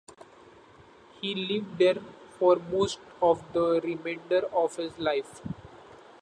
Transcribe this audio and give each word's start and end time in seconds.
He 1.21 1.35
lived 1.35 1.77
there 1.77 2.01
for 2.39 2.55
most 2.55 2.97
of 3.21 3.43
the 3.53 3.79
remainder 3.81 4.47
of 4.51 4.75
his 4.77 4.97
life. 4.97 5.43